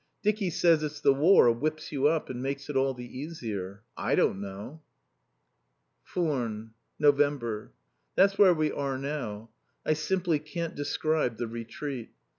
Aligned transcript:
Dicky 0.23 0.49
says 0.49 0.81
it's 0.81 0.99
the 0.99 1.13
War 1.13 1.51
whips 1.51 1.91
you 1.91 2.07
up 2.07 2.31
and 2.31 2.41
makes 2.41 2.71
it 2.71 2.75
all 2.75 2.95
the 2.95 3.05
easier. 3.19 3.83
I 3.95 4.15
don't 4.15 4.41
know.... 4.41 4.81
FURNES. 6.01 6.71
November. 6.97 7.73
That's 8.15 8.35
where 8.35 8.55
we 8.55 8.71
are 8.71 8.97
now. 8.97 9.51
I 9.85 9.93
simply 9.93 10.39
can't 10.39 10.73
describe 10.73 11.37
the 11.37 11.45
retreat. 11.45 12.09